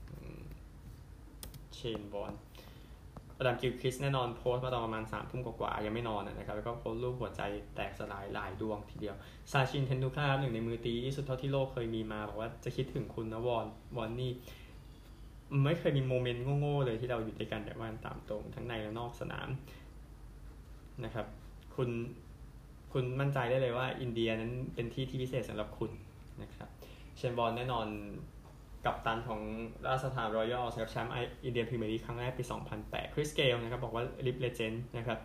[1.74, 2.34] เชนวอร์น
[3.38, 7.41] อดัมกิลคริสแน่นอนโพสต์มาตอนประมาณสามทุ่มกว่าๆยังไม่นอนนะครับ แล้วก็โพสต์รูปหัวใจ
[7.76, 9.15] แตกสลายหลายดวงทีเดียว
[9.52, 13.65] ซาชินเทนดูคาหนึ่งในมือตีที่สุดเท่าที่โลกเคยมีมา บอกว่าจะคิดถึงคุณนะวอน
[13.98, 14.32] วอนนี่
[15.66, 19.48] ไม่เคยมีโมเมนต์โง่ๆเลยที่เราอยู่ด้วยกันแบบว่าตามตรงทั้งในและนอกสนาม
[21.06, 21.28] นะครับ
[21.76, 21.89] คุณ
[22.94, 25.92] คุณมั่นใจได้เลยว่า อินเดียนั้นเป็นที่ที่พิเศษสำหรับคุณ
[26.42, 26.70] นะครับ
[27.18, 27.88] เชนบอลแน่นอน
[28.86, 29.42] กับตันของ
[29.88, 31.13] ราชสถานรอยัลนะครับแชมป์
[31.46, 32.44] อินเดียพรีเมียร์ลีกครั้งแรกปี
[32.80, 35.20] 2008 คริสเกลนะครับบอกว่า live legend นะครับ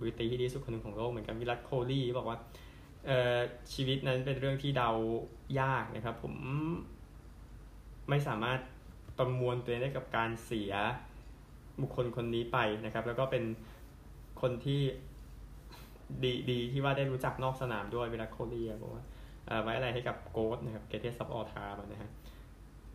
[0.00, 2.38] มือตีที่ดีสุดคนหนึ่งของโลกเหมือนกันวิรัตโคห์ลีบอกว่า
[3.72, 4.90] ชีวิตนั้นเป็นเรื่องที่เดา
[5.60, 6.34] ยากนะครับ ผม
[8.08, 8.60] ไม่สามารถ
[9.18, 10.72] ประมวลตัวเองได้กับการเสีย
[11.80, 13.44] บุคคลคนนี้ไปนะครับ แล้วก็เป็น
[14.40, 14.80] คนที่
[16.24, 19.04] ดีดีที่ว่าได้รู้จักนอกสนามด้วยวิรัตโคห์ลีบอกว่า
[19.62, 22.10] ไว้อาลัยให้กับ GOAT นะครับ greatest of all time นะฮะ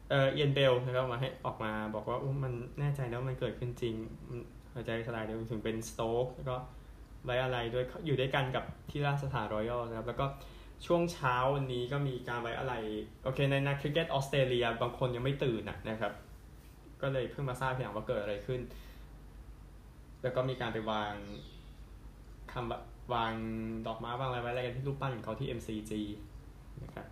[0.09, 3.95] เออเอียนเบลนะครับมาให้ออกมาบอกว่ามันแน่ใจแล้วมันเกิดขึ้นจริง
[4.73, 6.55] หัวใจสลายเดียวถึงเป็นสโต๊กแล้วก็
[7.25, 10.25] ไว้อะไรด้วยอยู่ด้วยกันกับที่ราชสถานรอยัลนะครับแล้วก็
[10.85, 12.73] ช่วงเช้าวันนี้ก็มีการไว้อะไร
[13.23, 16.13] โอเค ในนักคริกเก็ตออสเตรเลียบางคนยังไม่ตื่นนะครับ
[17.01, 18.61] ก็เลยเพิ่งมาทราบทีหลังว่าเกิดอะไรขึ้น
[20.23, 21.13] แล้วก็มีการไปวาง
[22.53, 23.33] คำวาง
[23.87, 25.91] ดอกไม้วางอะไรไว้อะไรกันที่รูปปั้นของเขาที่ MCG
[26.83, 27.07] นะครับ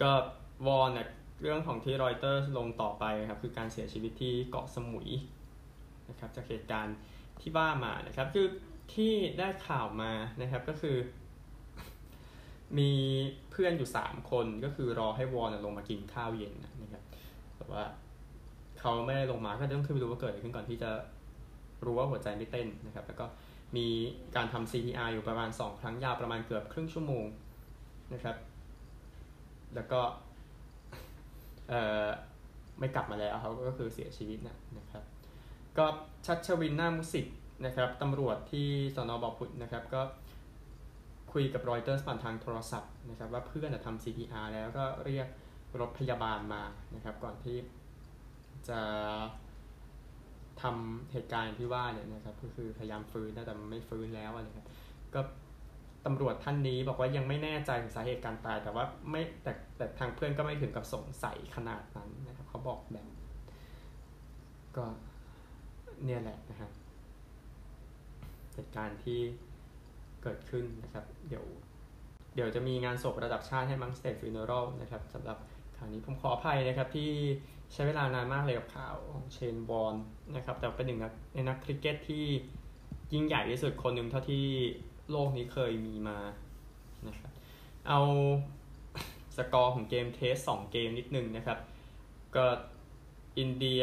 [0.00, 0.10] ก็
[0.66, 1.08] วอนเนี่ย
[1.42, 5.10] เรื่องของที่รอยเตอร์ลงต่อไปครับคือการเสียชีวิตที่เกาะสมุย
[6.08, 6.96] นะครับจากเหตุการณ์
[7.40, 8.46] ที่ว่ามานะครับคือ
[8.94, 10.96] ที่ได้ข่าวมานะครับก็คือ
[12.78, 12.90] มี
[13.50, 17.02] เพื่อนอยู่สามคนก็คือรอให้วอนลงมากินข้าวเย็นนะครับ
[17.56, 17.82] แต่ว่า
[18.80, 20.90] เขาไม่ได้ลงมาก็ต้องขึ้นไปดูว่าเกิดอะไรขึ้นก่อนที่จะ
[21.84, 23.26] รู้ว่าหัวใจไม่เต้นนะครับ แล้วก็
[23.76, 23.86] มี
[24.36, 27.24] การทำ CPR อยู่ประมาณ 2 ครั้งยาวประมาณเกือบครึ่งชั่วโมง
[28.12, 28.36] นะครับ
[29.74, 30.00] แล้วก็
[31.68, 32.06] เอ่อ
[32.78, 35.04] ไม่กลับมาแล้วเขาก็คือเสียชีวิตนะนะครับ
[35.78, 35.86] ก็
[36.26, 37.26] ชัดชวินหน้ามุสิก
[37.64, 40.02] นะครับตำรวจที่สนบอพุทธนะครับก็
[41.32, 45.26] คุยกับรอยเตอร์สผ่านทางโทรศัพท์นะครับว่าเพื่อนทำ CPR แล้วก็เรียก
[45.80, 46.62] รถพยาบาลมา
[46.94, 47.56] นะครับ ก่อนที่
[48.68, 48.80] จะ
[50.62, 54.68] ทำเหตุการณ์ที่ว่าเนี่ยนะครับก็คือพยายามฟื้นแต่ไม่ฟื้นแล้วอะไรครับ
[55.14, 55.20] ก็
[56.06, 63.06] ตำรวจท่านนี้บอกว่ายังไม่แน่ใจถึงสาเหตุการตาย แต่ว่าไม่แต่แต่ทางเพื่อนก็ไม่ถึงกับสงสัยขนาดนั้นนะครับเขาบอกแบบ
[64.76, 64.84] ก็
[66.04, 66.70] เนี่ยแหละนะครับ
[68.54, 69.20] เหตุการณ์ที่
[70.22, 71.44] เกิดขึ้นนะครับ เดี๋ยว
[72.34, 75.38] เดี๋ยวจะมีงานศพระดับชาติให้มั้ง state funeral นะครับสำหรับ
[75.76, 77.10] ข่าวนี้ผมขออภัยนะครับที่
[77.72, 79.94] ใช้เวลานานมากเลยกับข่าวของเชนวอร์น
[80.36, 81.00] นะครับ แต่เป็นหนึ่ง
[81.34, 82.24] ในนักคริกเก็ตที่
[83.12, 84.46] ยิ่งใหญ่ที่สุดคนหนึ่งเท่าที่
[85.10, 86.18] โลกนี้เคยมีมา
[87.08, 87.30] นะครับ
[87.88, 88.00] เอา
[89.36, 91.58] สกอร์ของเกม Test 2เกมนิดนึงนะครับ
[92.36, 92.44] ก็
[93.38, 93.82] อินเดีย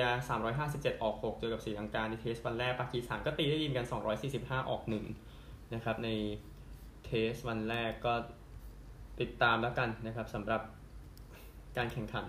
[0.51, 3.85] 357 ออก 6 เจอกับศรีลังกาใน Test วันแรกปากีสถานก็ตีได้เหมือนกัน
[4.27, 4.81] 245 ออก
[5.27, 6.09] 1นะครับใน
[7.05, 8.13] Test วันแรกก็
[9.21, 10.61] ติดตามแล้วกันนะครับสำหรับ
[11.77, 12.27] การแข่งขัน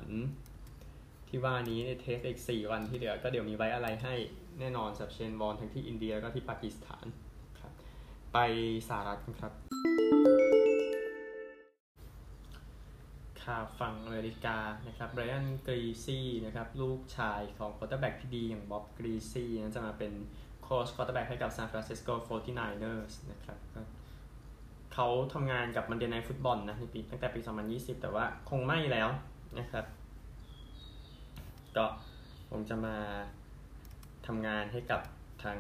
[1.29, 4.15] ที่ว่านี้ใน Test อีก 4 วันที่เหลือก็เดี๋ยวมีไว้อาลัยให้
[4.61, 7.07] แน่นอนกับเชนวอร์นทั้งที่อินเดียแล้วก็ที่ปากีสถาน
[7.61, 7.73] ครับ
[8.33, 8.39] ไป
[8.89, 10.50] สหรัฐกันครับ
[13.45, 20.13] ข่าวฝั่งอเมริกานะครับไบรอันกรีซี่นะครับลูกชายของ quarterback ที่ดีอย่างบ๊อบกรีซี่นั้นจะมาเป็น
[20.63, 23.59] โค้ช quarterback ให้กับซานฟรานซิสโก 49ers นะครับ
[24.95, 29.09] เขาทำงานกับ Monday Night Football นะในปีตั้งแต่ปี 2020 แต่ว่าคงไม่แล้ว
[29.59, 29.85] นะครับ
[31.77, 31.87] ก็
[32.51, 32.97] คงจะมา
[34.27, 35.01] ทำงานให้กับ
[35.43, 35.59] ทาง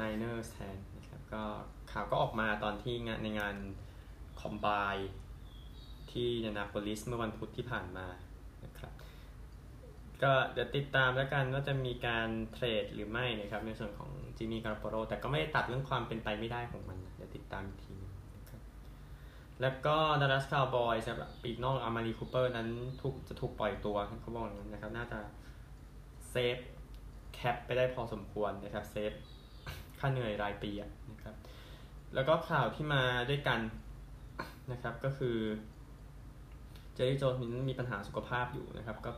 [0.00, 1.44] Niners แทนนะครับก็
[1.92, 3.56] ข่าวก็ออกมาตอนที่งานในงาน
[4.40, 4.66] combine
[6.16, 8.06] ที่อินเดียนาโปลิสเมื่อวันพุธที่ผ่านมา
[8.64, 8.92] นะครับ
[10.22, 17.96] ก็เดี๋ยวติดตามแล้วกันว่าจะมีการ trade หรือไม่นะครับในส่วนของจิมมี่การ์รอปโปโลแต่ก็ไม่ได้ตัดเรื่องความเป็นไปไม่ได้ของมันเดี๋ยวติดตามที
[18.36, 18.60] นะครับ
[19.60, 22.68] แล้วก็ดัลลัสคาวบอยสำหรับปีกนอกอามารีคูเปอร์นั้น
[23.02, 25.18] ถูกจะถูกปล่อยตัวเขาบอกอย่างนั้นนะครับน่าจะ
[26.30, 26.58] save
[27.34, 29.12] cap ไปได้พอสมควรนะครับ save
[29.98, 30.70] ค่าเหนื่อยรายปี
[31.10, 31.34] นะครับ
[32.14, 33.60] แล้วก็ข่าวที่มาด้วยกัน
[34.72, 35.36] นะครับก็คือ
[36.96, 39.12] เจอรี่โจนส์มีปัญหาสุขภาพอยู่นะครับก็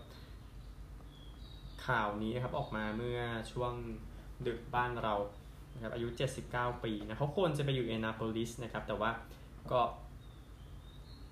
[1.86, 3.20] ข่าวนี้นะครับออกมาเมื่อ
[3.52, 3.72] ช่วง
[4.46, 5.14] ดึกบ้านเรา
[5.74, 6.08] นะครับอายุ
[6.46, 9.10] 79 ปีนะเขาควรจะไปอยู่เอนาโปลิสนะครับ แต่ว่า
[9.72, 9.80] ก็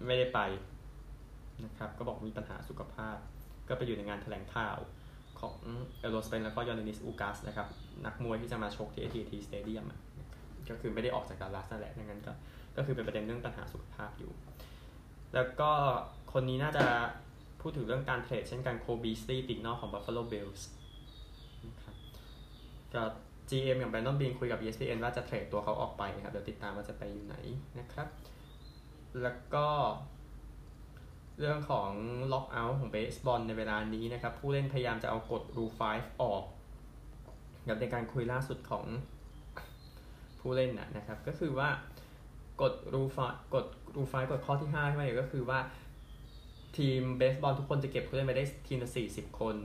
[0.07, 0.41] ไม่ได้ไป
[1.65, 3.17] นะครับ ก็บอกมีปัญหาสุขภาพ
[3.69, 4.79] ก็ไปอยู่ในงานแถลงข่าว
[5.41, 5.57] ของ
[6.01, 7.69] เอโรสเปนแล้วก็ยอนนิสอูกัสนะครับ
[8.07, 9.87] นักมวยที่จะมาชกที่ AT&T Stadium
[10.71, 12.33] ก็คือไม่ได้ออกจากดัลลัสนั่นแหละดังนั้นก็
[12.77, 14.33] ก็คือเป็นประเด็นเรื่องปัญหาสุขภาพอยู่
[15.35, 15.73] แล้วก็
[16.39, 16.87] คนนี้น่าจะ
[17.61, 20.63] พูดถึงเรื่องการเทรดเช่นกันโคบีสตีปีกนอกของ Buffalo Bills
[21.67, 21.97] นะครับ
[22.95, 23.03] ก็
[23.51, 27.37] GM อย่างแบรนดอนบีนคุยกับ ESPN ว่าจะเทรดตัวเขาออกไปครับ เดี๋ยวติดตามว่าจะไปอยู่ไหน
[27.79, 28.09] นะครับ
[29.23, 29.67] แล้วก็
[31.39, 31.91] เรื่องของ
[32.33, 36.45] ล็อกเอาท์ของเบสบอลในเวลานี้นะครับ ผู้เล่นพยายามจะเอากฎ Rule 5 ออก
[37.69, 38.85] กับในการคุยล่าสุดของ
[40.41, 41.69] ผู้เล่นนะครับ ก็คือว่า
[42.63, 45.61] กฎ Rule 5กฎ Rule 5กฎข้อที่5ที่มาก็คือว่า
[46.77, 49.57] ทีมเบสบอลทุกคนจะเก็บผู้เล่นไปได้ทีมละ40คน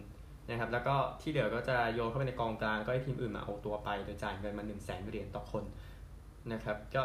[0.49, 5.63] นะครับ แล้วก็ที่เหลือก็จะโยนเข้าไปในกองกลางก็ให้ทีมอื่นมาเอาตัวไปโดยจ่ายเงินมา1 0 0 0 0แสนเหรียญต่อคน
[6.53, 7.03] นะครับ ก็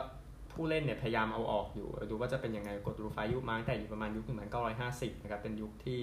[0.53, 6.03] ผู้เล่นเนี่ยพยายามเอาออกอยู่ ดูว่าจะเป็นยังไงกฎ Rule 5 ยุคมาแต่อยู่ประมาณยุคหนึ่งพันเก้าร้อยห้าสิบนะครับ เป็นยุคที่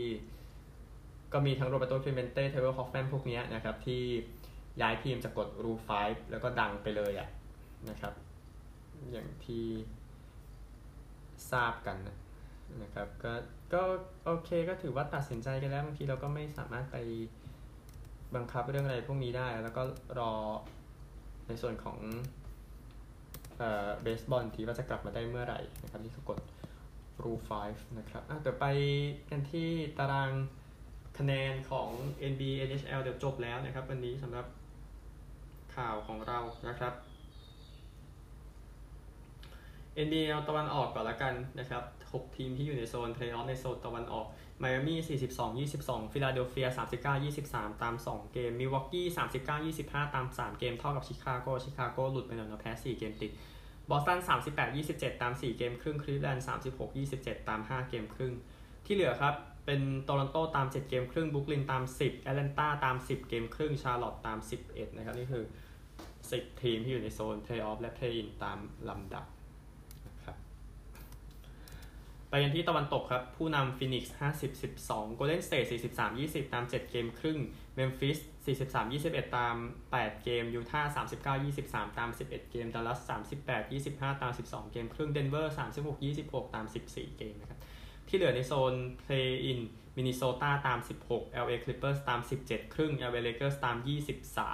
[1.33, 4.03] ก็มีทั้งโรแบร์โตคลีเมนเต้เทเวอร์คอฟแฟนพวกนี้นะครับที่
[4.81, 5.89] ย้ายทีมจากกดรูไฟ
[6.31, 7.29] แล้วก็ดังไปเลยอะ
[7.89, 8.13] นะครับ
[9.11, 9.65] อย่างที่
[11.51, 12.17] ทราบกันนะ
[12.81, 13.33] นะครับก็
[13.73, 13.81] ก็
[14.25, 16.97] โอเคก็ถือว่าตัดสินใจกันแล้วบางทีเราก็ไม่สามารถไป
[18.35, 19.83] บังคับเรื่องอะไรพวกนี้ได้ แล้วก็
[20.19, 20.33] รอ
[21.47, 21.97] ในส่วนของ
[23.57, 26.39] เบสบอลทีว่าจะกลับมาได้เมื่อไหร่นะครับนี่คือกด
[27.23, 28.65] Rule 5นะครับเดี๋ยวไป
[29.29, 30.31] กันที่ตาราง
[31.17, 31.89] คะแนนของ
[32.31, 34.45] NBA NHL เดี๋ยวจบแล้วนะครับ วันนี้สำหรับ
[35.75, 36.93] ข่าวของเรานะครับ
[40.05, 44.25] NBL ตะวันออกก่อนละกันนะครับ 6 ทีมที่อยู่ในโซนเพลย์ออฟในโซนตะวันออก
[44.59, 45.19] ไมอามี่
[45.65, 46.67] 42 22ฟิลาเดลเฟีย
[47.03, 49.07] 39 23 ตาม 2 เกมมิลวอกกี้
[49.43, 53.31] 39 25 ตาม 3 เกม เท่ากับชิคาโกชิคาโกหลุดไปหน่อยนะแพ้ 4 เกมติด
[53.89, 58.33] บอสตัน38 27 ตาม 4 เกมครึ่งคลีฟแลนด์36 27 ตาม 5 เกมครึ่ง
[58.85, 59.33] ที่เหลือครับ
[59.65, 65.45] เป็นโตรอนโตตาม 7 เกมครึ่งบรูคลินตาม 10แอตแลนตาตาม 10 เกมครึ่งชาร์ลอตตาม 11 นะครับ นี่คือ
[66.03, 68.57] 10 ทีมที่อยู่ในโซนเพลย์ออฟและ play-in ตาม
[68.89, 69.25] ลำดับ
[72.33, 77.39] ไปกันที่ตะวันตกครับ ผู้นำฟินิกส์50 12 Golden State 43 20ตาม7เกมครึ่ง
[77.75, 78.17] เมมฟิส
[78.55, 79.55] 43 21ตาม
[79.91, 80.93] 8เกมยูทาห์
[81.23, 82.99] 39 23ตาม11เกมดัลลัส
[83.43, 87.59] 38 25ตาม12เกมครึ่งเดนเวอร์36 26ตาม14เกมนะครับ
[88.07, 89.59] ที่เหลือในโซน Play In
[89.95, 93.77] มินนิโซตาตาม 16 LA Clippers ตาม 17 ครึ่ง LA Lakers ตาม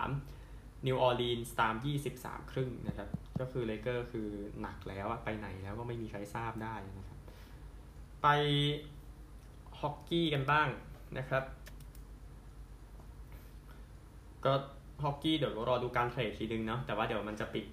[0.04, 1.76] 23นิวออร์ลีนส์ตาม
[2.14, 4.30] 23 ครึ่งนะครับ ก็คือเลเกอร์คือ
[4.62, 7.19] หนักแล้วไปไหนแล้วก็ไม่มีใครทราบได้นะครับ
[8.22, 8.28] ไป
[9.80, 10.68] ฮอกกี้กันบ้าง
[11.18, 11.44] นะครับ
[14.46, 14.54] ก็
[15.04, 17.66] ฮอกกี้เดี๋ยวรอดูการ trade ทีนึงเนาะแต่ว่าเดี๋ยวมันจะปิด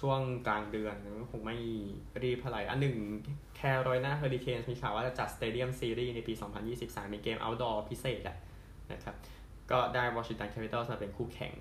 [0.00, 1.56] ช่วงกลางเดือนก็คงไม่
[2.22, 2.96] รีบเท่าไหร่อันหนึ่ง
[3.56, 6.32] แคโรไลนาเฮอริเคนมีข่าวว่าจะจัด Stadium Series ในปี
[6.74, 8.36] 2023มีเกม outdoor พิเศษอะ
[8.92, 9.16] นะครับ
[9.70, 11.52] ก็ได้วอชิงตันแคปิตอลมาเป็นคู่แข่ง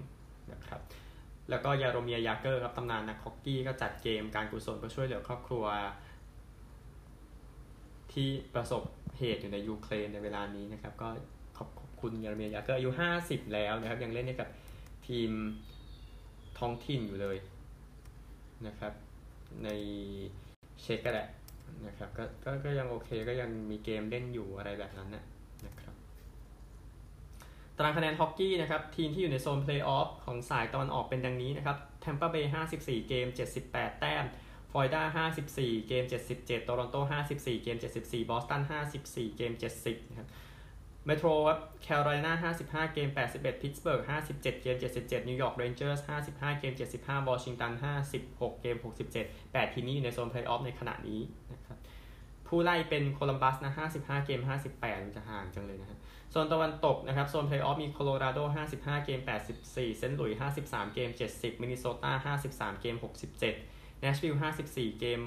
[0.54, 0.82] นะครับ
[1.50, 5.66] แล้วก็ยาโรเมียยาเกอร์ครับตำนานนักฮอกกี้ก็จัดเกมการกุศลเพื่อช่วยเหลือครอบครัว
[8.14, 8.82] ที่ประสบ
[9.18, 11.08] เหตุอยู่ในยูเครนในเวลานี้นะครับ ก็
[11.58, 11.70] ขอบ
[12.02, 12.90] คุณยาโรเมียร์ ยาเกอร์อายุ
[13.22, 14.50] 50 แล้วนะครับ ยังเล่นให้กับ
[15.08, 15.32] ทีม
[16.60, 17.38] ท้องถิ่นอยู่เลย
[18.68, 18.94] นะครับ
[19.64, 19.70] ใน
[20.82, 21.28] เช็กก็แหละ
[21.88, 25.24] นะครับก็ก็ก็ยังโอเคก็ยังมีเกมเล่นอยู่อะไรแบบนั้นนะ
[25.68, 25.94] นะครับ
[27.78, 33.28] ตารางคะแนนฮอกกี้นะครับ ทีมที่อยู่ในโซนเพลย์ออฟของสายตะวันออกเป็นดังนี้นะครับแทมเปอร์เบย์54 เกม
[33.66, 34.26] 78 แต้ม
[34.76, 36.04] ฟลอริดา54 เกม
[36.36, 36.98] 77โตรอนโต
[37.30, 38.62] 54 เกม 74 บอสตัน
[39.00, 40.30] 54 เกม 70นะครับ
[41.06, 47.72] เมโทรครับแคโรไลนา55 เกม 81 พิตสเบิร์ก 57 เกม 77 นิวยอร์กเรนเจอร์ส 55 เกม 75 วอชิงตัน
[48.18, 48.78] 56 เกม
[49.16, 51.22] 67 8 ทีมนี้อยู่ในโซนเพลย์ออฟในขณะนี้
[51.54, 51.78] นะครับ
[52.48, 54.42] ผู้ไล่เป็นโคลัมบัสนะ 55 เกม
[54.80, 56.00] 58จะห่างจังเลยนะฮะ
[56.32, 58.40] โซนตะวันตกนะครับ โซนเพลย์ออฟมีโคโลราโด
[58.74, 59.20] 55 เกม
[59.60, 63.73] 84 เซนต์หลุยส์ 53 เกม 70 มินนิโซตา 53 เกม 67
[64.04, 65.20] แนชวิลล์54 เกม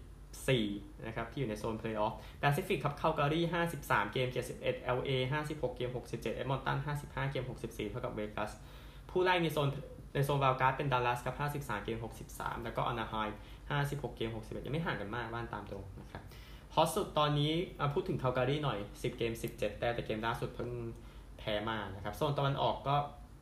[0.00, 3.40] 64 นะครับ ที่อยู่ในโซนเพลย์ออฟแปซิฟิกครับ คาลการี
[3.76, 4.28] 53 เกม
[4.60, 5.10] 71 LA
[5.44, 8.50] 56 เกม 67 เอดมอนตัน 55 เกม 64 เท่ากับเวกัส
[9.10, 9.68] ผู้ไล่ในโซน
[10.14, 11.98] ในโซน wild card เป็นดัลลัสครับ 53 เกม
[12.30, 13.14] 63 แล้วก็อนาไฮม์
[13.70, 16.22] 56 เกม 61 ยังไม่ห่างกันมากว่ากันตามตรงนะครับ
[16.74, 17.52] ฮอตสุดตอนนี้
[17.94, 20.70] พูดถึงคาลการีหน่อย 10 เกม 17 แต่แต่เกมล่าสุดเพิ่ง
[21.38, 22.96] แพ้มานะครับ โซนตะวันออกก็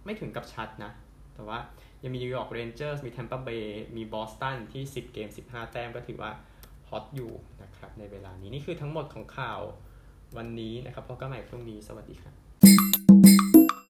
[0.04, 0.92] ไม่ถึงกับชัดนะ
[1.34, 1.58] แต่ว่า
[2.02, 6.30] ยังมีนิวยอร์กเรนเจอร์สมีแทมเปอร์เบย์มีบอสตันที่ 10 เกม 15 แต้มก็ถือว่า
[6.88, 7.32] ฮอตอยู่
[7.62, 9.60] นะครับในเวลานี้ นี่คือทั้งหมดของข่าว
[10.36, 12.47] วันนี้นะครับพบกันใหม่พรุ่งนี้สวัสดีครับ